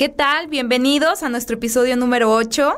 [0.00, 0.46] ¿Qué tal?
[0.46, 2.72] Bienvenidos a nuestro episodio número 8.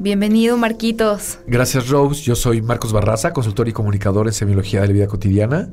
[0.00, 1.38] Bienvenido, Marquitos.
[1.46, 2.22] Gracias, Rose.
[2.22, 5.70] Yo soy Marcos Barraza, consultor y comunicador en semiología de la vida cotidiana.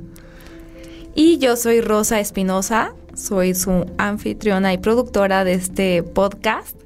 [1.16, 6.80] Y yo soy Rosa Espinosa, soy su anfitriona y productora de este podcast,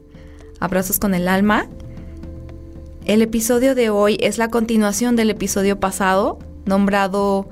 [0.62, 1.68] Abrazos con el Alma.
[3.04, 7.50] El episodio de hoy es la continuación del episodio pasado, nombrado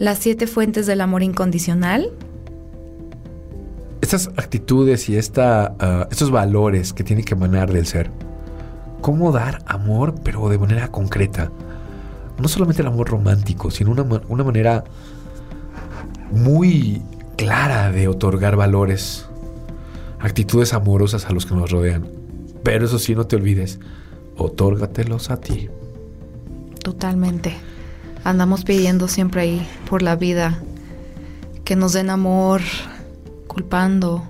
[0.00, 2.10] Las siete fuentes del amor incondicional
[4.14, 8.10] estas actitudes y esta, ah, estos valores que tienen que emanar del ser.
[9.02, 11.52] ¿Cómo dar amor, pero de manera concreta?
[12.36, 14.82] No solamente el amor romántico, sino una, una manera
[16.32, 17.02] muy
[17.36, 19.28] clara de otorgar valores,
[20.18, 22.08] actitudes amorosas a los que nos rodean.
[22.64, 23.78] Pero eso sí, no te olvides,
[24.36, 25.68] otórgatelos a ti.
[26.82, 27.54] Totalmente.
[28.24, 30.60] Andamos pidiendo siempre ahí por la vida
[31.64, 32.60] que nos den amor,
[33.50, 34.22] culpando,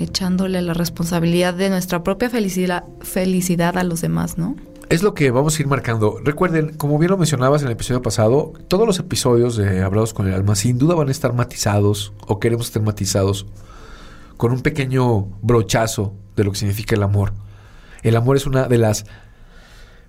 [0.00, 4.56] echándole la responsabilidad de nuestra propia felicidad, a los demás, ¿no?
[4.88, 6.18] Es lo que vamos a ir marcando.
[6.24, 10.26] Recuerden, como bien lo mencionabas en el episodio pasado, todos los episodios de Hablados con
[10.26, 13.46] el Alma sin duda van a estar matizados o queremos estar matizados
[14.36, 17.34] con un pequeño brochazo de lo que significa el amor.
[18.02, 19.06] El amor es una de las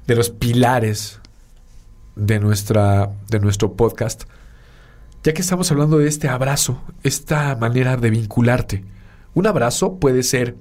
[0.08, 1.20] de los pilares
[2.16, 4.24] de nuestra de nuestro podcast
[5.28, 8.86] ya que estamos hablando de este abrazo, esta manera de vincularte.
[9.34, 10.56] Un abrazo puede ser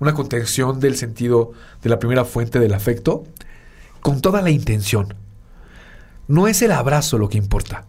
[0.00, 3.24] una contención del sentido de la primera fuente del afecto
[4.02, 5.14] con toda la intención.
[6.28, 7.86] No es el abrazo lo que importa,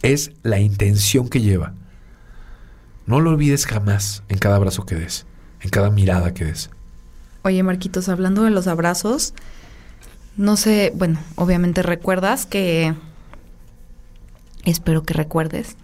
[0.00, 1.74] es la intención que lleva.
[3.06, 5.26] No lo olvides jamás en cada abrazo que des,
[5.60, 6.70] en cada mirada que des.
[7.42, 9.34] Oye, Marquitos, hablando de los abrazos,
[10.36, 12.94] no sé, bueno, obviamente recuerdas que
[14.64, 15.76] espero que recuerdes,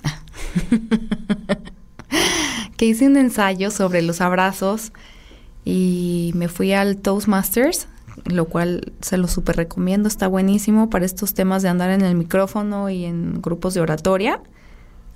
[2.77, 4.93] que hice un ensayo sobre los abrazos
[5.65, 7.87] y me fui al Toastmasters,
[8.25, 12.15] lo cual se lo súper recomiendo, está buenísimo para estos temas de andar en el
[12.15, 14.41] micrófono y en grupos de oratoria.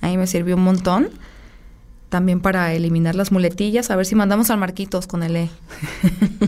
[0.01, 1.09] Ahí me sirvió un montón.
[2.11, 5.51] También para eliminar las muletillas, a ver si mandamos al Marquitos con el E.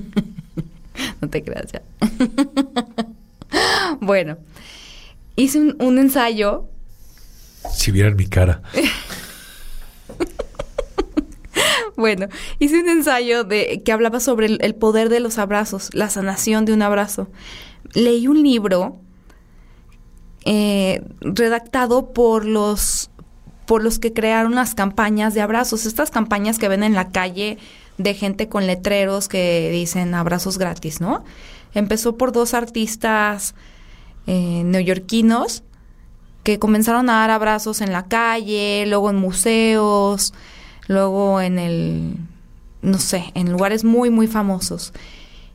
[1.20, 1.82] no te creas ya.
[4.00, 4.36] bueno,
[5.34, 6.68] hice un, un ensayo
[7.72, 8.62] si vieran mi cara.
[11.96, 12.28] bueno,
[12.58, 16.72] hice un ensayo de que hablaba sobre el, poder de los abrazos, la sanación de
[16.72, 17.28] un abrazo.
[17.94, 18.96] Leí un libro
[20.44, 23.10] eh, redactado por los
[23.66, 27.58] por los que crearon las campañas de abrazos, estas campañas que ven en la calle
[27.98, 31.24] de gente con letreros que dicen abrazos gratis, ¿no?
[31.74, 33.56] Empezó por dos artistas
[34.28, 35.64] eh, neoyorquinos
[36.46, 40.32] que comenzaron a dar abrazos en la calle, luego en museos,
[40.86, 42.18] luego en el,
[42.82, 44.92] no sé, en lugares muy, muy famosos.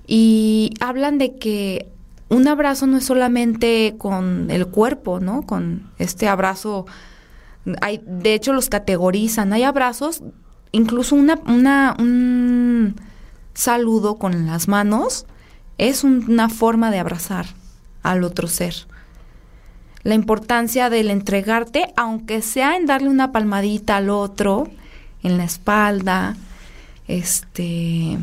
[0.06, 1.88] Y hablan de que
[2.28, 5.44] un abrazo no es solamente con el cuerpo, ¿no?
[5.44, 6.86] Con este abrazo,
[7.80, 10.22] hay, de hecho los categorizan, hay abrazos,
[10.74, 12.98] incluso una, una, un
[13.54, 15.26] saludo con las manos
[15.78, 17.46] es una forma de abrazar
[18.04, 18.76] al otro ser
[20.04, 24.68] la importancia del entregarte, aunque sea en darle una palmadita al otro,
[25.24, 26.36] en la espalda,
[27.08, 28.18] este,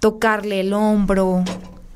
[0.00, 1.44] tocarle el hombro,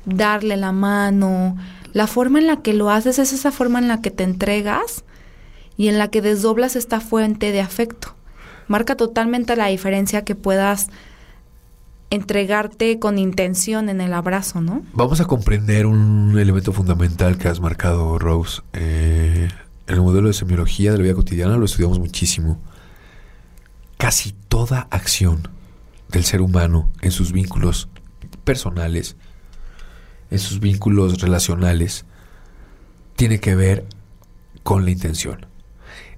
[0.05, 1.57] darle la mano.
[1.93, 5.03] La forma en la que lo haces es esa forma en la que te entregas
[5.75, 8.15] y en la que desdoblas esta fuente de afecto.
[8.67, 10.89] Marca totalmente la diferencia que puedas
[12.09, 14.83] entregarte con intención en el abrazo, ¿no?
[14.93, 18.61] Vamos a comprender un elemento fundamental que has marcado, Rose.
[18.73, 19.16] Eh,
[19.87, 22.61] en el modelo de semiología de la vida cotidiana lo estudiamos muchísimo.
[23.97, 25.47] Casi toda acción
[26.09, 27.89] del ser humano en sus vínculos
[28.43, 29.15] personales,
[30.29, 32.05] en sus vínculos relacionales,
[33.15, 33.87] tiene que ver
[34.63, 35.45] con la intención.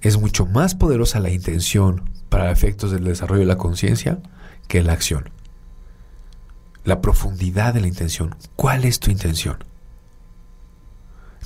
[0.02, 4.20] Es mucho más poderosa la intención para efectos del desarrollo de la conciencia
[4.68, 5.30] que la acción
[6.84, 8.34] la profundidad de la intención.
[8.56, 9.58] ¿Cuál es tu intención?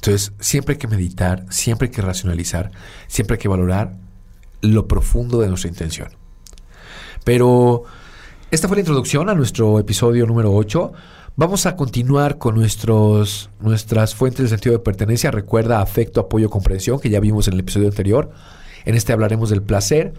[0.06, 2.70] Entonces, siempre hay que meditar, siempre hay que racionalizar,
[3.06, 3.96] siempre hay que valorar
[4.60, 6.10] lo profundo de nuestra intención.
[7.24, 7.84] Pero
[8.50, 10.92] esta fue la introducción a nuestro episodio número 8.
[11.36, 15.30] Vamos a continuar con nuestros, nuestras fuentes de sentido de pertenencia.
[15.30, 18.30] Recuerda afecto, apoyo, comprensión, que ya vimos en el episodio anterior.
[18.84, 20.12] En este hablaremos del placer,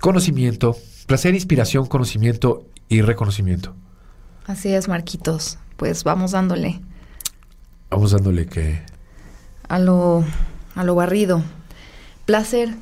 [0.00, 3.74] conocimiento, placer, inspiración, conocimiento y reconocimiento.
[4.46, 5.58] Así es, Marquitos.
[5.76, 6.80] Pues vamos dándole.
[7.90, 8.82] Vamos dándole que...
[9.68, 10.24] A lo,
[10.74, 11.42] a lo barrido.
[12.24, 12.74] Placer.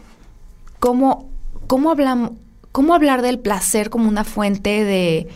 [0.80, 1.30] ¿Cómo,
[1.66, 2.32] cómo, hablamos,
[2.72, 5.28] ¿Cómo hablar del placer como una fuente de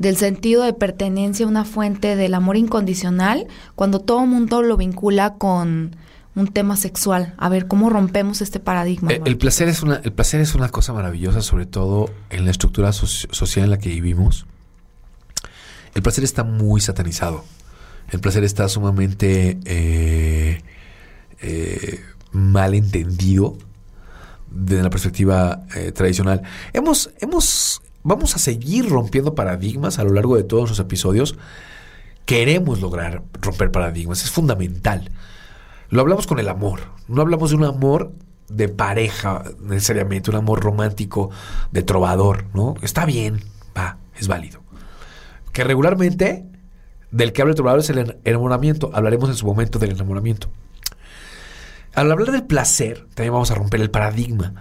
[0.00, 5.34] del sentido de pertenencia, una fuente del amor incondicional, cuando todo el mundo lo vincula
[5.34, 5.94] con
[6.34, 7.34] un tema sexual.
[7.36, 9.12] A ver, ¿cómo rompemos este paradigma?
[9.12, 12.50] Eh, el, placer es una, el placer es una cosa maravillosa, sobre todo en la
[12.50, 14.46] estructura social en la que vivimos.
[15.94, 17.44] El placer está muy satanizado.
[18.10, 20.60] El placer está sumamente eh,
[21.40, 22.00] eh,
[22.32, 23.56] mal entendido
[24.50, 26.42] desde la perspectiva eh, tradicional.
[26.72, 31.36] Hemos, hemos, vamos a seguir rompiendo paradigmas a lo largo de todos los episodios.
[32.24, 35.10] Queremos lograr romper paradigmas, es fundamental.
[35.88, 38.12] Lo hablamos con el amor, no hablamos de un amor
[38.48, 41.30] de pareja necesariamente, un amor romántico
[41.70, 42.74] de trovador, ¿no?
[42.82, 43.40] Está bien,
[43.76, 44.60] va, es válido.
[45.52, 46.44] Que regularmente
[47.10, 50.50] del que habla el trovador es el enamoramiento, hablaremos en su momento del enamoramiento.
[51.94, 54.54] Al hablar del placer, también vamos a romper el paradigma.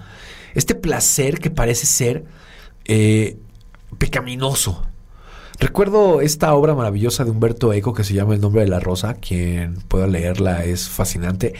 [0.55, 2.25] Este placer que parece ser
[2.85, 3.37] eh,
[3.97, 4.83] pecaminoso.
[5.59, 9.15] Recuerdo esta obra maravillosa de Humberto Eco que se llama El nombre de la rosa.
[9.15, 11.53] Quien pueda leerla es fascinante.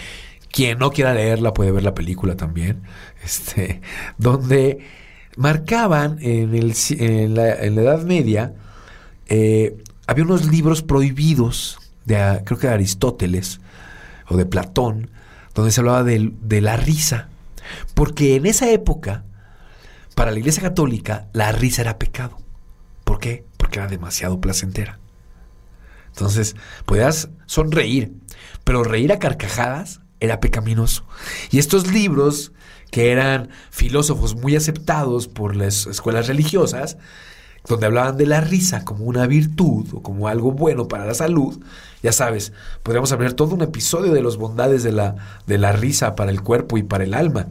[0.52, 2.82] Quien no quiera leerla puede ver la película también.
[3.24, 3.82] Este,
[4.18, 4.80] donde
[5.36, 8.54] marcaban en, el, en, la, Edad Media,
[9.28, 9.78] eh,
[10.10, 13.62] había unos libros prohibidos, de, creo que de Aristóteles
[14.28, 15.12] o de Platón,
[15.54, 17.30] donde se hablaba de, la risa.
[17.94, 19.24] Porque en esa época,
[20.16, 22.40] para la Iglesia Católica, la risa era pecado.
[23.04, 23.46] ¿Por qué?
[23.58, 24.98] Porque era demasiado placentera.
[26.08, 26.56] Entonces,
[26.88, 28.12] podías sonreír,
[28.64, 31.06] pero reír a carcajadas era pecaminoso.
[31.52, 32.52] Y estos libros,
[32.90, 36.98] que eran filósofos muy aceptados por las escuelas religiosas,
[37.68, 41.60] donde hablaban de la risa como una virtud o como algo bueno para la salud,
[42.02, 42.54] ya sabes,
[42.84, 45.16] podríamos hablar todo un episodio de las bondades de la,
[45.46, 47.48] de la risa para el cuerpo y para el alma.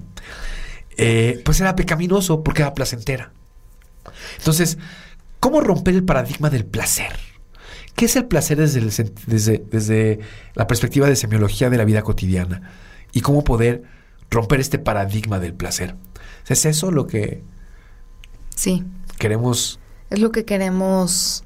[0.96, 3.32] Eh, pues era pecaminoso porque era placentera.
[4.38, 4.78] Entonces,
[5.40, 7.12] ¿cómo romper el paradigma del placer?
[7.94, 8.81] ¿Qué es el placer desde,
[9.26, 10.20] desde, desde
[10.55, 12.62] la perspectiva de semiología de la vida cotidiana?
[13.12, 13.82] ¿Y cómo poder
[14.31, 15.94] romper este paradigma del placer?
[16.46, 17.43] ¿Es eso lo que
[18.55, 18.84] sí.
[19.19, 19.81] queremos?
[20.10, 21.44] Es lo que queremos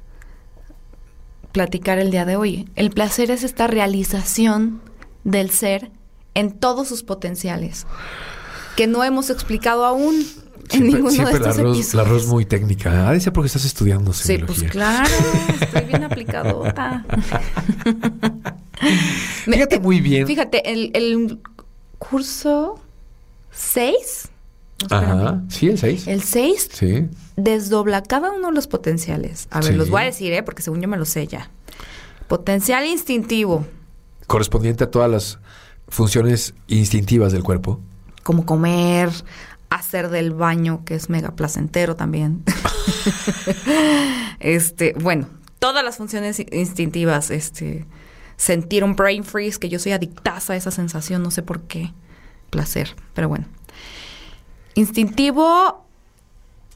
[1.51, 2.69] platicar el día de hoy.
[2.75, 4.81] El placer es esta realización
[5.23, 5.91] del ser
[6.33, 7.85] en todos sus potenciales,
[8.75, 10.25] que no hemos explicado aún
[10.71, 13.07] en ninguno de estos la arroz, La muy técnica.
[13.07, 15.09] Ah, dice porque estás estudiando Sí, pues claro,
[15.61, 17.05] estoy bien aplicadota.
[19.45, 20.25] Fíjate muy bien.
[20.25, 21.39] Fíjate, el, el
[21.99, 22.79] curso
[23.51, 24.29] 6
[24.89, 26.07] Ajá, sí, el 6.
[26.07, 27.09] El 6 sí.
[27.35, 29.47] desdobla cada uno de los potenciales.
[29.51, 30.43] A ver, los voy a decir, ¿eh?
[30.43, 31.49] porque según yo me lo sé ya.
[32.27, 33.65] Potencial instintivo.
[34.27, 35.39] Correspondiente a todas las
[35.87, 37.79] funciones instintivas del cuerpo.
[38.23, 39.09] Como comer,
[39.69, 42.43] hacer del baño, que es mega placentero también.
[44.39, 45.27] este, bueno,
[45.59, 47.85] todas las funciones instintivas, este,
[48.37, 51.93] sentir un brain freeze, que yo soy adictaza a esa sensación, no sé por qué.
[52.49, 53.45] Placer, pero bueno.
[54.75, 55.85] Instintivo,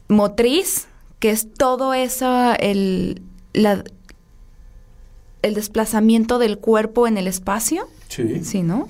[0.08, 0.88] motriz,
[1.18, 7.88] que es todo eso, el, el desplazamiento del cuerpo en el espacio.
[8.08, 8.44] Sí.
[8.44, 8.88] Sí, ¿no?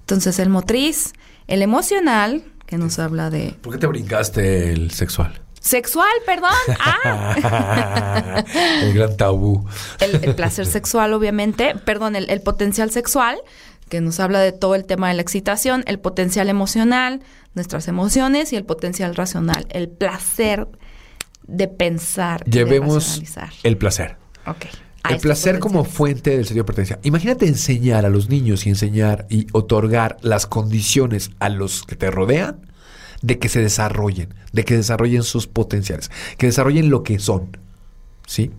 [0.00, 1.14] Entonces, el motriz,
[1.46, 3.56] el emocional, que nos habla de...
[3.60, 5.40] ¿Por qué te brincaste el sexual?
[5.60, 6.50] Sexual, perdón.
[6.78, 8.44] Ah.
[8.82, 9.66] el gran tabú.
[9.98, 11.74] El, placer sexual, obviamente.
[11.84, 13.38] Perdón, el, potencial sexual,
[13.94, 17.20] que nos habla de todo el tema de la excitación, el potencial emocional,
[17.54, 20.66] nuestras emociones y el potencial racional, el placer
[21.46, 22.42] de pensar.
[22.44, 23.22] Llevemos
[23.62, 24.16] el placer.
[24.48, 24.66] Ok.
[25.08, 26.98] El placer como fuente del sentido de pertenencia.
[27.04, 32.10] Imagínate enseñar a los niños y enseñar y otorgar las condiciones a los que te
[32.10, 32.68] rodean
[33.22, 37.56] de que se desarrollen, de que desarrollen sus potenciales, que desarrollen lo que son.
[38.26, 38.50] ¿Sí?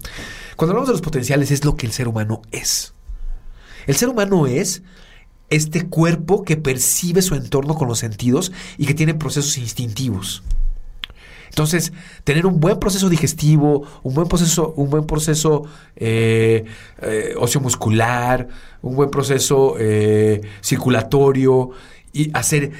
[0.55, 2.93] Cuando hablamos de los potenciales es lo que el ser humano es.
[3.85, 4.81] El ser humano es
[5.49, 10.43] este cuerpo que percibe su entorno con los sentidos y que tiene procesos instintivos.
[11.49, 11.93] Entonces,
[12.25, 15.63] tener un buen proceso digestivo, un buen proceso, un buen proceso
[15.95, 16.65] eh,
[17.01, 18.47] eh, muscular,
[18.81, 21.69] un buen proceso eh, circulatorio
[22.11, 22.71] y hacer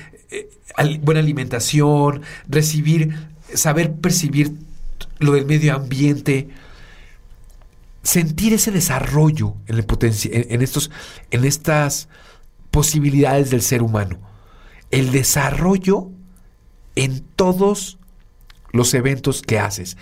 [1.02, 3.16] buena alimentación, recibir
[3.54, 4.52] saber percibir
[5.20, 6.50] lo del medio ambiente,
[8.04, 9.86] sentir ese desarrollo en, el
[10.32, 10.92] en, estos,
[11.32, 12.08] en estas
[12.76, 14.18] posibilidades del ser humano.
[14.92, 16.10] El desarrollo
[16.96, 17.98] en todos
[18.74, 19.96] los eventos que haces.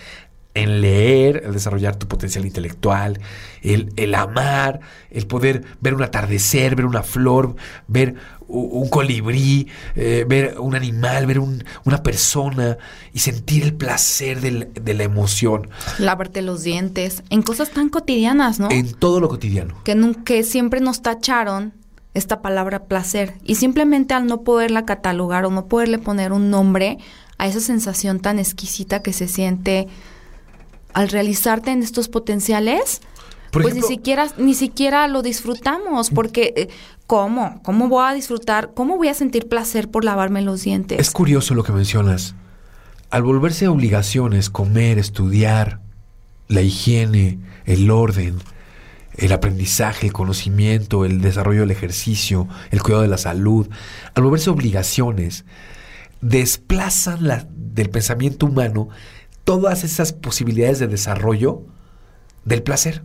[0.54, 3.20] En leer, el desarrollar tu potencial intelectual,
[3.62, 7.54] el, amar, el poder ver un atardecer, ver una flor,
[7.86, 8.16] ver
[8.48, 12.76] un colibrí, eh, ver un animal, ver una persona
[13.12, 15.68] y sentir el placer de la emoción.
[16.00, 18.68] Lavarte los dientes, en cosas tan cotidianas, ¿no?
[18.68, 19.76] En todo lo cotidiano.
[19.84, 21.83] Que, que siempre nos tacharon
[22.14, 26.98] esta palabra placer y simplemente al no poderla catalogar o no poderle poner un nombre
[27.38, 29.88] a esa sensación tan exquisita que se siente
[30.92, 33.02] al realizarte en estos potenciales,
[33.50, 36.68] pues ni siquiera ni siquiera lo disfrutamos porque eh,
[37.06, 37.60] ¿cómo?
[37.62, 38.72] ¿Cómo voy a disfrutar?
[38.74, 41.00] ¿Cómo voy a sentir placer por lavarme los dientes?
[41.00, 42.34] Es curioso lo que mencionas.
[43.10, 45.80] Al volverse obligaciones comer, estudiar,
[46.48, 48.38] la higiene, el orden,
[49.16, 53.68] el aprendizaje, el conocimiento, el desarrollo del ejercicio, el cuidado de la salud,
[54.14, 55.44] al volverse obligaciones,
[56.20, 58.88] desplazan la, del pensamiento humano
[59.44, 61.62] todas esas posibilidades de desarrollo
[62.44, 63.02] del placer.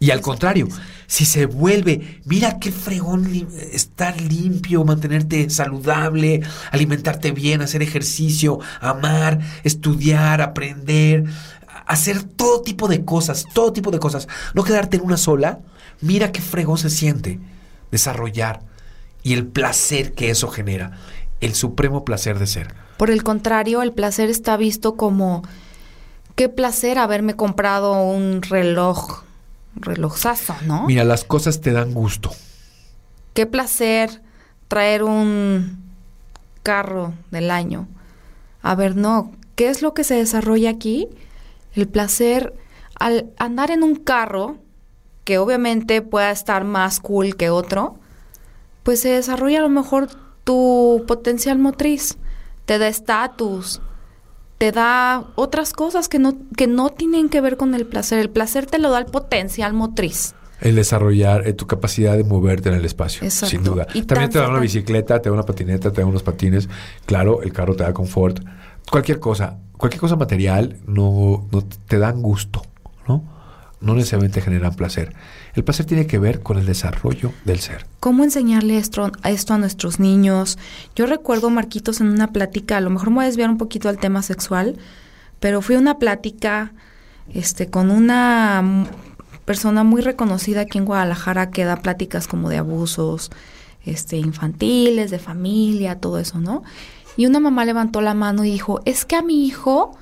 [0.00, 0.68] Y al contrario,
[1.06, 9.38] si se vuelve, mira qué fregón estar limpio, mantenerte saludable, alimentarte bien, hacer ejercicio, amar,
[9.62, 11.24] estudiar, aprender,
[11.86, 15.60] hacer todo tipo de cosas, todo tipo de cosas, no quedarte en una sola,
[16.00, 17.40] mira qué fregón se siente
[17.90, 18.60] desarrollar
[19.22, 20.98] y el placer que eso genera,
[21.40, 22.74] el supremo placer de ser.
[22.96, 25.42] Por el contrario, el placer está visto como
[26.36, 29.22] qué placer haberme comprado un reloj,
[29.76, 30.86] relojazo, ¿no?
[30.86, 32.30] Mira, las cosas te dan gusto.
[33.32, 34.22] Qué placer
[34.68, 35.82] traer un
[36.62, 37.88] carro del año.
[38.62, 41.08] A ver, no, ¿qué es lo que se desarrolla aquí?
[41.74, 42.54] El placer
[42.98, 44.56] al andar en un carro,
[45.24, 47.98] que obviamente pueda estar más cool que otro,
[48.82, 50.08] pues se desarrolla a lo mejor
[50.44, 52.18] tu potencial motriz,
[52.66, 53.80] te da estatus,
[54.58, 58.18] te da otras cosas que no, que no tienen que ver con el placer.
[58.18, 60.34] El placer te lo da el potencial motriz.
[60.60, 63.86] El desarrollar eh, tu capacidad de moverte en el espacio, sin duda.
[64.06, 66.68] También te da una bicicleta, te da una patineta, te da unos patines.
[67.06, 68.40] Claro, el carro te da confort.
[68.90, 72.62] Cualquier cosa cualquier cosa material no, no te dan gusto,
[73.06, 73.22] ¿no?
[73.80, 75.12] No necesariamente generan placer.
[75.54, 77.84] El placer tiene que ver con el desarrollo del ser.
[78.00, 80.58] ¿Cómo enseñarle esto, esto a nuestros niños?
[80.96, 83.90] Yo recuerdo, Marquitos, en una plática, a lo mejor me voy a desviar un poquito
[83.90, 84.78] al tema sexual,
[85.38, 86.72] pero fui a una plática
[87.34, 88.86] este, con una
[89.44, 93.30] persona muy reconocida aquí en Guadalajara que da pláticas como de abusos
[93.84, 96.62] este, infantiles, de familia, todo eso, ¿no?
[97.16, 99.96] Y una mamá levantó la mano y dijo, es que a mi hijo,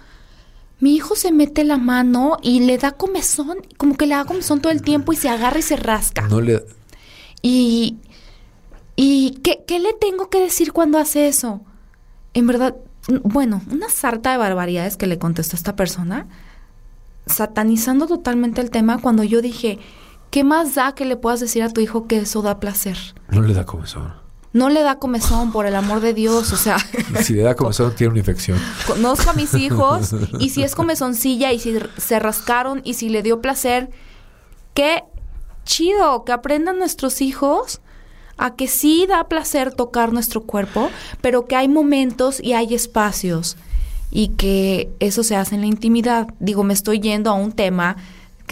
[0.81, 4.61] mi hijo se mete la mano y le da comezón, como que le da comezón
[4.61, 6.28] todo el tiempo y se agarra y se rasca.
[6.28, 6.64] No le...
[7.42, 7.99] Y,
[8.97, 11.61] y ¿qué, ¿qué le tengo que decir cuando hace eso?
[12.35, 12.76] En verdad,
[13.25, 16.28] bueno, una sarta de barbaridades que le contestó esta persona,
[17.26, 19.78] satanizando totalmente el tema cuando yo dije,
[20.31, 22.97] ¿qué más da que le puedas decir a tu hijo que eso da placer?
[23.28, 26.76] No le da comezón no le da comezón, por el amor de Dios, o sea.
[27.23, 28.59] Si le da comezón, tiene una infección.
[28.87, 33.23] Conozco a mis hijos y si es comezoncilla y si se rascaron y si le
[33.23, 33.90] dio placer,
[34.75, 35.04] qué
[35.64, 37.80] chido que aprendan nuestros hijos
[38.37, 40.90] a que sí da placer tocar nuestro cuerpo,
[41.21, 43.56] pero que hay momentos y hay espacios
[44.11, 46.28] y que eso se hace en la intimidad.
[46.40, 47.97] Digo, me estoy yendo a un tema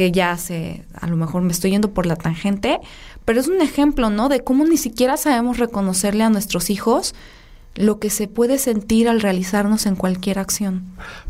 [0.00, 2.80] que ya se, a lo mejor me estoy yendo por la tangente,
[3.26, 4.30] pero es un ejemplo, ¿no?
[4.30, 7.14] De cómo ni siquiera sabemos reconocerle a nuestros hijos
[7.74, 10.84] lo que se puede sentir al realizarnos en cualquier acción.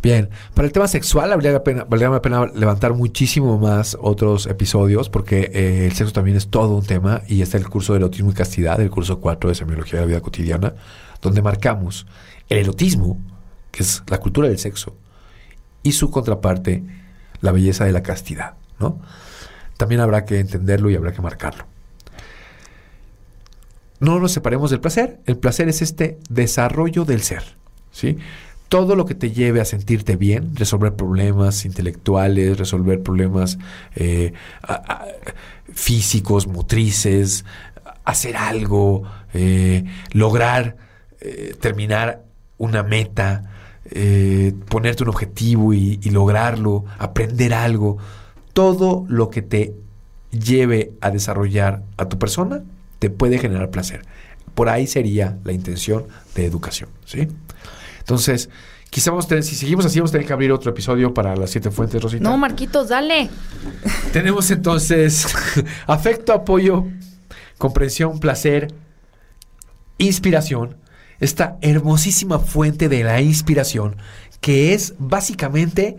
[0.04, 4.46] Bien, para el tema sexual valdría la pena, valdría la pena levantar muchísimo más otros
[4.46, 7.98] episodios porque eh, el sexo también es todo un tema y está el curso de
[7.98, 10.74] erotismo y castidad, el curso 4 de semiología de la vida cotidiana,
[11.20, 12.06] donde marcamos
[12.48, 13.18] el erotismo,
[13.72, 14.94] que es la cultura del sexo,
[15.82, 16.84] y su contraparte,
[17.40, 19.00] la belleza de la castidad, ¿no?
[19.76, 21.64] También habrá que entenderlo y habrá que marcarlo
[24.00, 25.20] no nos separemos del placer.
[25.26, 27.44] El placer es este desarrollo del ser.
[27.92, 28.16] ¿sí?
[28.68, 33.58] Todo lo que te lleve a sentirte bien, resolver problemas intelectuales, resolver problemas
[33.94, 34.32] eh,
[35.72, 37.44] físicos, motrices,
[38.04, 39.02] hacer algo,
[39.34, 40.76] eh, lograr
[41.20, 42.24] eh, terminar
[42.56, 43.44] una meta,
[44.68, 47.98] ponerte un objetivo y lograrlo, aprender algo.
[48.60, 49.74] Todo lo que te
[50.30, 52.62] lleve a desarrollar a tu persona
[52.98, 54.02] te puede generar placer.
[54.54, 57.26] Por ahí sería la intención de educación, ¿sí?
[58.00, 58.50] Entonces,
[58.90, 61.36] Quizá vamos a tener, si seguimos así, vamos a tener que abrir otro episodio para
[61.36, 62.24] las siete fuentes, Rosita.
[62.24, 63.30] No, Marquitos, dale.
[64.12, 65.28] Tenemos entonces
[65.86, 66.86] afecto, apoyo,
[67.56, 68.74] comprensión, placer,
[69.98, 70.76] inspiración.
[71.20, 73.96] Esta hermosísima fuente de la inspiración
[74.40, 75.98] que es básicamente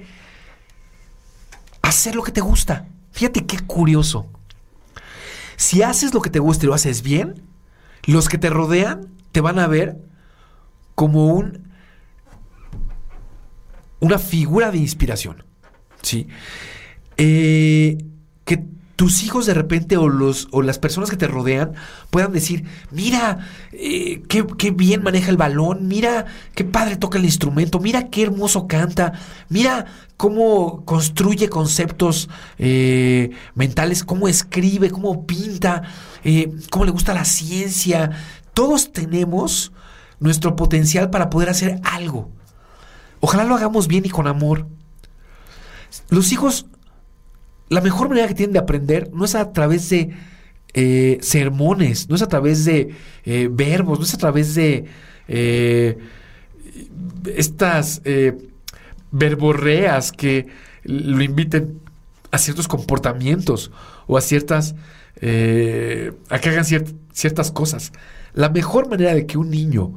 [1.91, 2.87] hacer lo que te gusta.
[3.11, 4.27] Fíjate qué curioso.
[5.57, 7.43] Si haces lo que te gusta y lo haces bien,
[8.05, 9.97] los que te rodean te van a ver
[10.95, 11.69] como un
[13.99, 15.43] una figura de inspiración.
[16.01, 16.27] ¿Sí?
[17.17, 17.60] Eh,
[19.01, 21.73] tus hijos de repente o, los, o las personas que te rodean
[22.11, 23.39] puedan decir, mira,
[23.71, 28.67] eh, qué, bien maneja el balón, mira qué padre toca el instrumento, mira qué hermoso
[28.67, 29.13] canta,
[29.49, 32.29] mira cómo construye conceptos
[32.59, 35.81] eh, mentales, cómo escribe, cómo pinta,
[36.69, 38.11] cómo le gusta la ciencia.
[38.53, 39.71] Todos tenemos
[40.19, 42.29] nuestro potencial para poder hacer algo.
[43.19, 44.67] Ojalá lo hagamos bien y con amor.
[46.09, 46.67] Los hijos,
[47.71, 50.09] la mejor manera que tienen de aprender no es a través de
[50.73, 54.83] eh, sermones, no es a través de eh, verbos, no es a través de
[55.29, 55.97] eh,
[57.33, 58.01] estas
[59.09, 60.47] verborreas que
[60.83, 61.79] lo inviten
[62.31, 63.71] a ciertos comportamientos
[64.05, 64.75] o a ciertas,
[65.21, 67.93] a que hagan ciertas cosas.
[68.33, 69.93] La mejor manera de que un niño,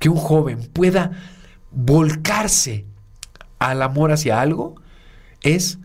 [0.00, 1.10] que un joven pueda
[1.72, 2.86] volcarse
[3.58, 4.76] al amor hacia algo
[5.42, 5.78] es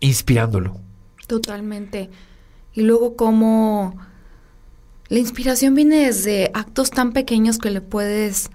[0.00, 0.80] inspirándolo.
[1.26, 2.10] Totalmente.
[2.72, 3.96] Y luego como
[5.08, 8.50] la inspiración viene desde actos tan pequeños que le puedes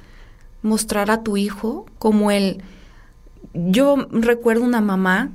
[0.61, 2.61] mostrar a tu hijo, como el...
[3.53, 5.31] Yo recuerdo una mamá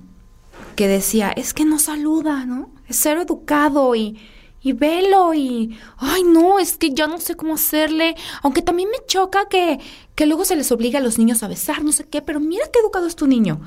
[0.74, 2.70] que decía, es que no saluda, ¿no?
[2.88, 4.18] Es ser educado y
[4.66, 8.98] y velo y, ay no, es que ya no sé cómo hacerle, aunque también me
[9.06, 9.78] choca que,
[10.16, 12.64] que luego se les obliga a los niños a besar, no sé qué, pero mira
[12.72, 13.60] qué educado es tu niño.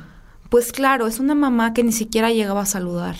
[0.50, 3.16] Pues claro, es una mamá que ni siquiera llegaba a saludar.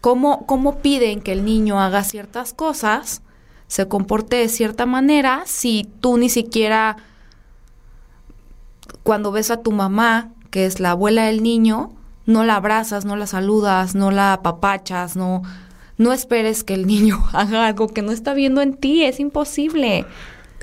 [0.00, 3.22] ¿Cómo, cómo piden que el niño haga ciertas cosas,
[3.68, 6.96] se comporte de cierta manera, si tú ni siquiera,
[9.02, 11.92] cuando ves a tu mamá, que es la abuela del niño,
[12.26, 15.42] no la abrazas, no la saludas, no la apapachas, no
[15.96, 20.04] no esperes que el niño haga algo que no está viendo en ti, es imposible.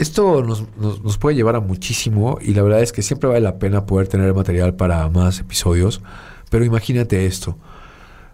[0.02, 3.60] Esto nos, nos, puede llevar a muchísimo y la verdad es que siempre vale la
[3.60, 6.02] pena poder tener material para más episodios,
[6.50, 7.56] pero imagínate esto.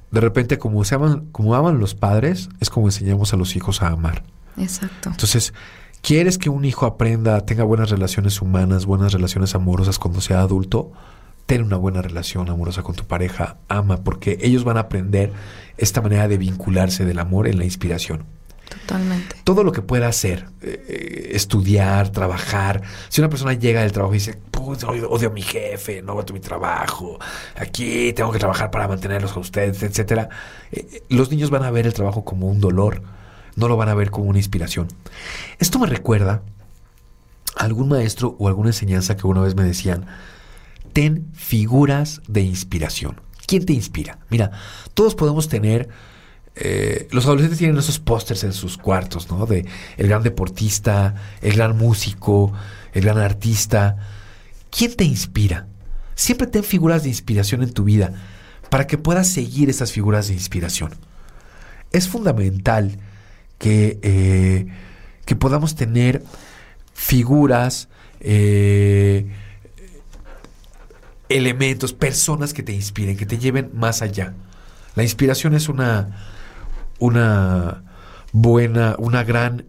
[0.10, 3.82] De repente, como, se aman, como aman los padres, es como enseñamos a los hijos
[3.82, 4.24] a amar.
[4.56, 5.10] Exacto.
[5.10, 5.54] Entonces,
[6.02, 10.94] ¿quieres que un hijo aprenda, tenga buenas relaciones humanas, buenas relaciones amorosas cuando sea adulto?
[11.48, 15.32] ten una buena relación amorosa con tu pareja, ama, porque ellos van a aprender
[15.78, 18.26] esta manera de vincularse del amor en la inspiración.
[18.70, 19.36] Totalmente.
[19.44, 22.82] Todo lo que pueda hacer, eh, eh, estudiar, trabajar.
[23.10, 26.34] Si una persona llega del trabajo y dice, odio a mi jefe, no voy a
[26.34, 27.18] mi trabajo,
[27.56, 30.30] aquí tengo que trabajar para mantenerlos a ustedes, etcétera.
[30.72, 33.02] Eh, los niños van a ver el trabajo como un dolor,
[33.56, 34.88] no lo van a ver como una inspiración.
[35.60, 36.42] Esto me recuerda
[37.56, 40.06] a algún maestro o alguna enseñanza que una vez me decían,
[40.94, 43.22] ten figuras de inspiración.
[43.46, 44.20] ¿Quién te inspira?
[44.30, 44.52] Mira,
[44.94, 45.88] todos podemos tener
[46.60, 49.46] eh, los adolescentes tienen esos pósters en sus cuartos, ¿no?
[49.46, 49.66] De
[49.98, 52.54] el gran deportista, el gran músico,
[52.94, 53.98] el gran artista.
[54.70, 55.68] ¿Quién te inspira?
[56.16, 58.14] Siempre ten figuras de inspiración en tu vida
[58.70, 60.94] para que puedas seguir esas figuras de inspiración.
[61.92, 62.98] Es fundamental
[63.60, 64.68] que, eh,
[65.26, 66.24] que podamos tener
[66.94, 67.88] figuras
[68.20, 69.28] eh,
[71.30, 74.34] elementos, personas que te inspiren, que te lleven más allá.
[74.96, 76.37] La inspiración es una,
[77.00, 77.84] una
[78.32, 79.66] buena, una gran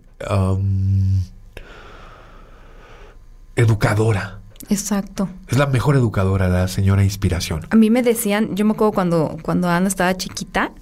[3.57, 4.41] educadora.
[4.71, 5.29] Exacto.
[5.49, 7.67] Es la mejor educadora, la señora inspiración.
[7.71, 10.73] A mí me decían, yo me acuerdo cuando, cuando Ana estaba chiquita,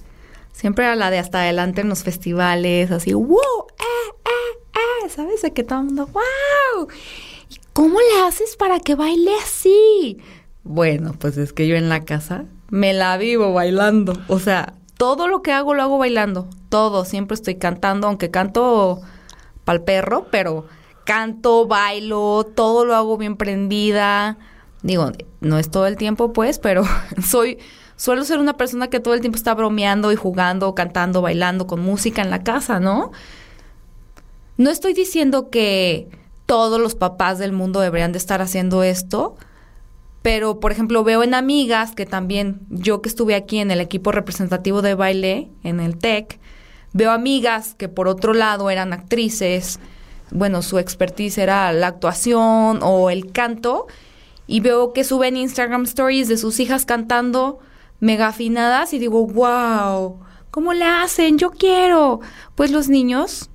[0.53, 3.39] siempre era la de hasta adelante en los festivales, así, wow,
[3.79, 5.43] eh, eh, eh, ¿sabes?
[5.43, 6.89] De que todo el mundo, wow.
[7.73, 10.19] ¿Cómo le haces para que baile así?
[10.65, 14.19] Bueno, pues es que yo en la casa me la vivo bailando.
[14.29, 16.49] O sea, todo lo que hago lo hago bailando.
[16.69, 19.01] Todo, siempre estoy cantando, aunque canto
[19.65, 20.67] pa'l perro, pero
[21.05, 24.39] canto, bailo, todo lo hago bien prendida.
[24.83, 26.85] Digo, no es todo el tiempo, pues, pero
[27.23, 27.59] soy,
[27.97, 31.81] suelo ser una persona que todo el tiempo está bromeando y jugando, cantando, bailando con
[31.81, 33.13] música en la casa, ¿no?
[34.57, 36.09] No estoy diciendo que
[36.47, 39.37] todos los papás del mundo deberían de estar haciendo esto,
[40.27, 44.11] pero, por ejemplo, veo en amigas que también, yo que estuve aquí en el equipo
[44.11, 46.41] representativo de baile, en el TEC,
[46.93, 49.79] veo amigas que por otro lado eran actrices,
[50.33, 53.87] bueno, su expertise era la actuación o el canto,
[54.49, 57.61] y veo que suben Instagram stories de sus hijas cantando
[58.01, 60.19] mega afinadas y digo, wow,
[60.51, 61.39] ¿cómo le hacen?
[61.39, 62.19] Yo quiero.
[62.57, 63.49] Pues los niños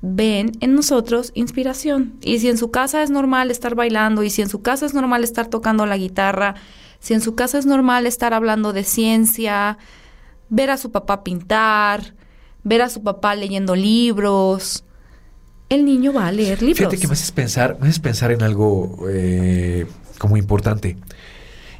[0.00, 2.14] ven en nosotros inspiración.
[2.22, 4.94] Y si en su casa es normal estar bailando, y si en su casa es
[4.94, 6.54] normal estar tocando la guitarra,
[7.00, 9.78] si en su casa es normal estar hablando de ciencia,
[10.48, 12.14] ver a su papá pintar,
[12.64, 14.84] ver a su papá leyendo libros,
[15.68, 16.78] el niño va a leer libros.
[16.78, 19.86] Fíjate que me haces pensar, me haces pensar en algo eh,
[20.18, 20.96] como importante.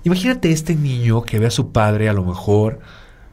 [0.04, 2.80] Imagínate este niño que ve a su padre a lo mejor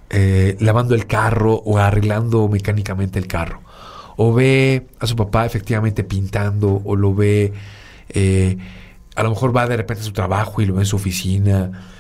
[0.10, 3.62] eh, lavando el carro o arreglando mecánicamente el carro.
[4.18, 7.54] O ve a su papá efectivamente pintando o lo ve...
[8.10, 8.58] Eh,
[9.16, 11.92] a lo mejor va de repente a su trabajo y lo ve en su oficina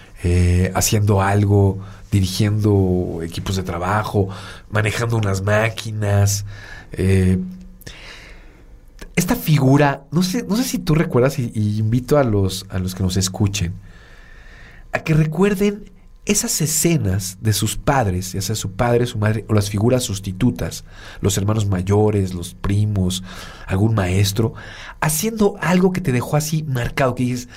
[0.73, 1.77] haciendo algo,
[2.11, 4.27] dirigiendo equipos de trabajo,
[4.71, 6.45] manejando unas máquinas,
[9.15, 12.95] esta figura, no sé, no sé si tú recuerdas y, invito a los, a los
[12.95, 13.75] que nos escuchen
[14.95, 15.91] a que recuerden
[16.25, 20.83] esas escenas de sus padres, ya sea su padre, su madre, o las figuras sustitutas,
[21.21, 23.23] los hermanos mayores, los primos,
[23.67, 24.53] algún maestro,
[25.01, 27.47] haciendo algo que te dejó así marcado, que dices,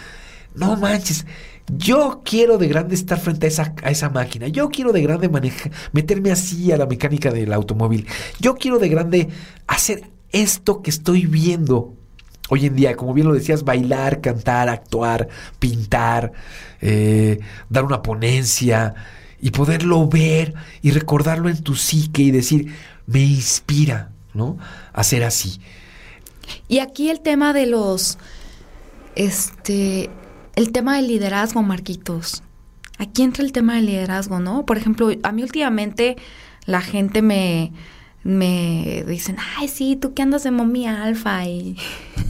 [0.55, 1.25] no manches,
[1.67, 5.29] yo quiero de grande estar frente a esa, a esa máquina, yo quiero de grande
[5.29, 8.07] manejar, meterme así a la mecánica del automóvil,
[8.39, 9.29] yo quiero de grande
[9.67, 11.98] hacer esto que estoy viendo
[12.49, 16.33] hoy en día, como bien lo decías, bailar, cantar, actuar, pintar,
[16.81, 18.95] eh, dar una ponencia
[19.41, 22.75] y poderlo ver y recordarlo en tu psique y decir,
[23.07, 24.59] me inspira, ¿no?
[24.93, 25.61] A ser así.
[26.67, 28.19] Y aquí el tema de los,
[29.15, 30.11] este,
[30.57, 32.43] el tema del liderazgo, Marquitos.
[32.99, 34.67] Aquí entra el tema del liderazgo, ¿no?
[34.67, 36.17] Por ejemplo, a mí últimamente
[36.65, 37.73] la gente me,
[38.25, 41.77] me dicen, ay, sí, tú que andas de mommy alfa y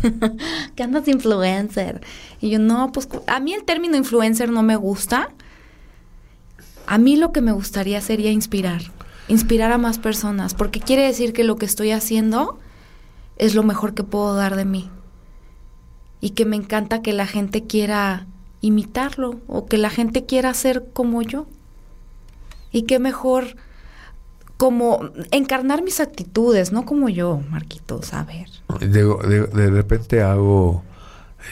[0.77, 2.01] que andas de influencer.
[2.41, 5.31] Y yo, no, pues a mí el término influencer no me gusta.
[6.87, 8.83] A mí lo que me gustaría sería inspirar,
[9.29, 12.59] inspirar a más personas, porque quiere decir que lo que estoy haciendo
[13.37, 14.91] es lo mejor que puedo dar de mí.
[16.21, 18.27] Y que me encanta que la gente quiera
[18.61, 21.47] imitarlo o que la gente quiera ser como yo.
[22.73, 23.57] Y qué mejor
[24.59, 28.49] como encarnar mis actitudes, no como yo, Marquitos, a ver.
[28.81, 30.83] De, de, repente hago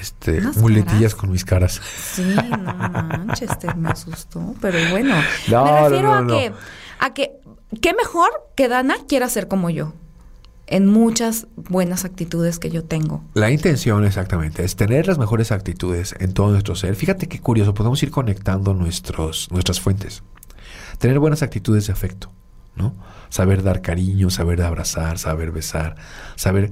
[0.00, 1.80] este muletillas con mis caras.
[2.14, 5.14] Sí, no manches, me asustó, pero bueno,
[5.48, 6.52] me refiero a que
[6.98, 7.30] a que
[7.80, 9.92] qué mejor que Dana quiera ser como yo
[10.66, 13.22] en muchas buenas actitudes que yo tengo.
[13.34, 16.96] La intención exactamente es tener las mejores actitudes en todo nuestro ser.
[16.96, 20.24] Fíjate qué curioso, podemos ir conectando nuestros nuestras fuentes.
[20.98, 22.32] Tener buenas actitudes de afecto
[22.76, 22.94] ¿no?
[23.28, 25.96] Saber dar cariño, saber abrazar, saber besar,
[26.36, 26.70] saber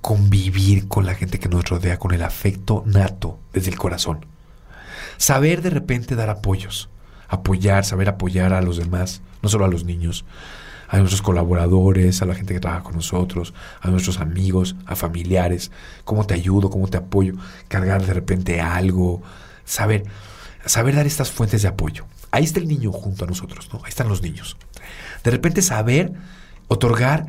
[0.00, 4.26] convivir con la gente que nos rodea con el afecto nato desde el corazón.
[5.16, 6.90] Saber de repente dar apoyos,
[7.28, 10.24] apoyar, saber apoyar a los demás, no solo a los niños,
[10.88, 15.70] a nuestros colaboradores, a la gente que trabaja con nosotros, a nuestros amigos, a familiares,
[16.04, 17.34] cómo te ayudo, cómo te apoyo,
[17.68, 19.22] cargar de repente algo,
[19.64, 20.04] saber,
[20.66, 22.06] saber dar estas fuentes de apoyo.
[22.30, 23.80] Ahí está el niño junto a nosotros, ¿no?
[23.84, 24.56] Ahí están los niños.
[25.22, 26.12] De repente saber
[26.68, 27.26] otorgar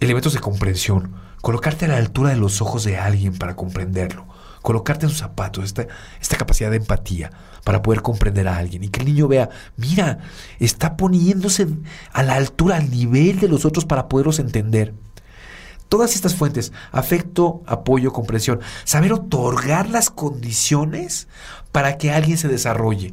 [0.00, 4.26] elementos de comprensión, colocarte a la altura de los ojos de alguien para comprenderlo,
[4.62, 5.86] colocarte en sus zapatos, esta,
[6.20, 7.30] esta capacidad de empatía
[7.64, 10.18] para poder comprender a alguien y que el niño vea, mira,
[10.58, 11.68] está poniéndose
[12.12, 14.94] a la altura, al nivel de los otros para poderlos entender.
[15.90, 21.28] Todas estas fuentes, afecto, apoyo, comprensión, saber otorgar las condiciones
[21.72, 23.12] para que alguien se desarrolle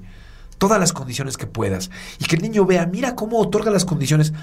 [0.57, 4.33] todas las condiciones que puedas y que el niño vea, mira cómo otorga las condiciones,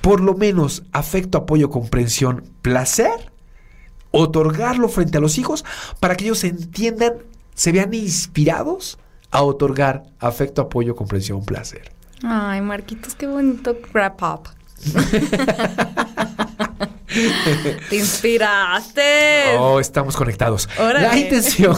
[0.00, 3.32] por lo menos afecto, apoyo, comprensión, placer,
[4.10, 5.64] otorgarlo frente a los hijos
[5.98, 7.14] para que ellos entiendan,
[7.54, 8.98] se vean inspirados
[9.30, 11.92] a otorgar afecto, apoyo, comprensión, placer.
[12.22, 14.48] Ay, Marquitos, qué bonito wrap up.
[17.88, 19.56] Te inspiraste.
[19.58, 20.68] Oh, estamos conectados.
[20.78, 21.76] La intención.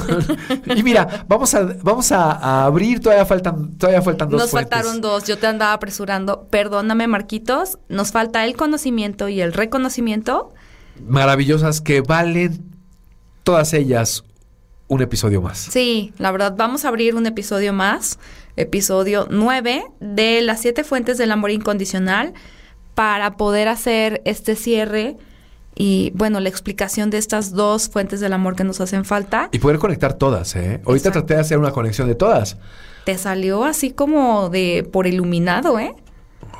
[0.76, 4.40] y mira, vamos a, vamos a, abrir, todavía faltan, todavía faltan dos.
[4.40, 6.46] Nos faltaron dos, yo te andaba apresurando.
[6.50, 7.78] Perdóname, Marquitos.
[7.88, 10.52] Nos falta el conocimiento y el reconocimiento.
[11.06, 12.72] Maravillosas que valen
[13.42, 14.24] todas ellas
[14.88, 15.58] un episodio más.
[15.58, 18.18] Sí, la verdad, vamos a abrir un episodio más,
[18.56, 22.34] episodio 9 de las siete fuentes del amor incondicional
[22.94, 25.16] para poder hacer este cierre
[25.74, 29.48] y bueno, la explicación de estas dos fuentes del amor que nos hacen falta.
[29.52, 30.82] Y poder conectar todas, ¿eh?
[30.84, 32.58] Ahorita traté de hacer una conexión de todas.
[33.04, 35.94] Te salió así como de por iluminado, ¿eh?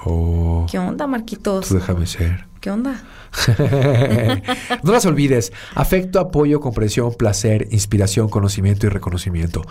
[0.04, 0.66] Oh.
[0.70, 1.68] ¿Qué onda, Marquitos?
[1.68, 2.46] Tú déjame ser.
[2.60, 3.02] ¿Qué onda?
[4.82, 5.52] no las olvides.
[5.74, 9.62] Afecto, apoyo, comprensión, placer, inspiración, conocimiento y reconocimiento.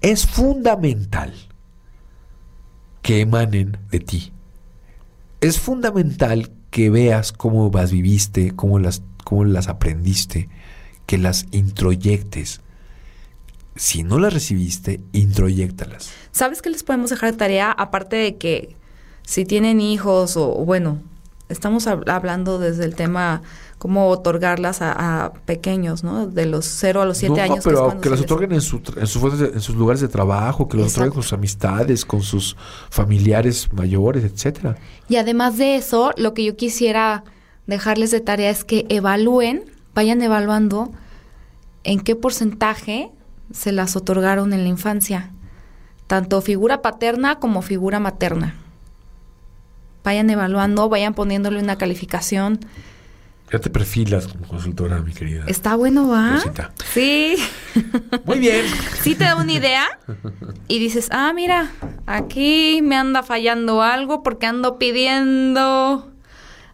[0.00, 1.32] Es fundamental
[3.02, 4.33] que emanen de ti.
[5.44, 10.48] Es fundamental que veas cómo las viviste, cómo las, cómo las aprendiste,
[11.04, 12.62] que las introyectes.
[13.76, 16.10] Si no las recibiste, introyectalas.
[16.32, 17.70] ¿Sabes qué les podemos dejar de tarea?
[17.72, 18.74] Aparte de que
[19.26, 21.02] si tienen hijos o, bueno,
[21.54, 23.42] estamos hablando desde el tema
[23.78, 26.26] cómo otorgarlas a, pequeños, ¿no?
[26.26, 27.56] De los 0 a los 7 años.
[27.58, 31.12] No, pero que, las otorguen en, su, en, sus lugares de trabajo, que las otorguen
[31.12, 32.56] con sus amistades, con sus
[32.90, 34.76] familiares mayores, etcétera.
[35.08, 37.24] Y además de eso, lo que yo quisiera
[37.66, 39.64] dejarles de tarea es que evalúen,
[39.94, 40.90] vayan evaluando
[41.82, 43.10] en qué porcentaje
[43.52, 45.30] se las otorgaron en la infancia,
[46.06, 48.63] tanto figura paterna como figura materna.
[50.04, 52.60] Vayan evaluando, vayan poniéndole una calificación.
[53.50, 55.44] Ya te perfilas como consultora, mi querida.
[55.46, 56.42] Está bueno, ¿va?
[56.92, 57.36] Sí.
[58.24, 58.66] Muy bien.
[59.00, 59.98] Sí te da una idea
[60.66, 61.70] y dices, ah, mira,
[62.04, 66.12] aquí me anda fallando algo porque ando pidiendo,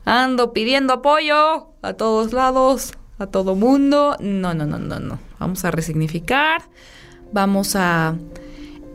[0.04, 4.16] ando pidiendo apoyo a todos lados, a todo mundo.
[4.18, 5.18] No, no, no, no, no.
[5.38, 6.62] Vamos a resignificar.
[7.32, 8.16] Vamos a...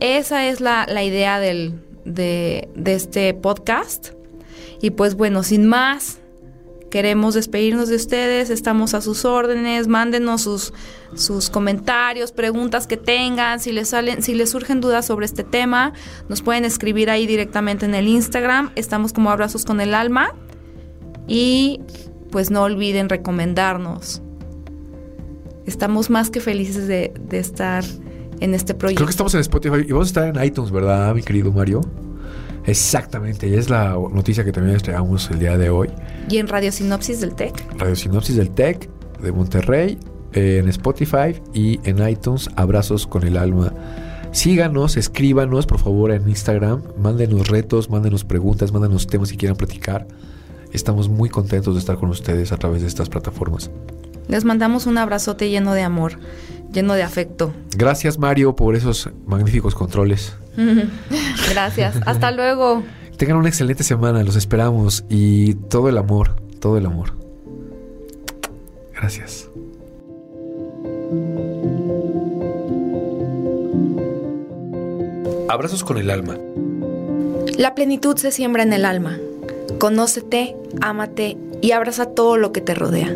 [0.00, 4.15] Esa es la, idea del, de, de este podcast.
[4.80, 6.18] Y pues bueno, sin más,
[6.90, 10.72] queremos despedirnos de ustedes, estamos a sus órdenes, mándenos sus,
[11.14, 15.92] sus comentarios, preguntas que tengan, si les salen, si les surgen dudas sobre este tema,
[16.28, 20.34] nos pueden escribir ahí directamente en el Instagram, estamos como abrazos con el alma
[21.26, 21.80] y
[22.30, 24.22] pues no olviden recomendarnos.
[25.66, 27.84] Estamos más que felices de, de estar
[28.38, 29.00] en este proyecto.
[29.00, 31.80] Creo que estamos en Spotify y vamos a estar en iTunes, ¿verdad, mi querido Mario?
[32.66, 35.88] Exactamente, y es la noticia que también les el día de hoy.
[36.28, 37.64] Y en Radio Sinopsis del TEC.
[37.78, 39.98] Radio Sinopsis del TEC de Monterrey,
[40.32, 42.50] en Spotify y en iTunes.
[42.56, 43.72] Abrazos con el alma.
[44.32, 50.06] Síganos, escríbanos por favor en Instagram, mándenos retos, mándenos preguntas, mándenos temas si quieran platicar.
[50.72, 53.70] Estamos muy contentos de estar con ustedes a través de estas plataformas.
[54.28, 56.18] Les mandamos un abrazote lleno de amor,
[56.72, 57.52] lleno de afecto.
[57.76, 60.34] Gracias Mario por esos magníficos controles.
[61.50, 61.96] Gracias.
[62.06, 62.82] Hasta luego.
[63.16, 67.14] Tengan una excelente semana, los esperamos y todo el amor, todo el amor.
[68.94, 69.48] Gracias.
[75.48, 76.36] Abrazos con el alma.
[77.56, 79.18] La plenitud se siembra en el alma.
[79.78, 83.14] Conócete, ámate y abraza todo lo que te rodea.